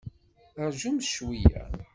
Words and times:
Rjumt 0.67 1.05
cweyya! 1.11 1.63